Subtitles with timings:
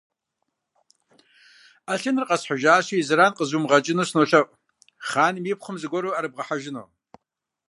[1.85, 4.51] Ӏэлъыныр къэсхьыжащи, и зэран къызумыгъэкӀыу, сынолъэӀу,
[5.07, 6.87] хъаным и пхъум зыгуэрурэ Ӏэрыбгъэхьэжыну.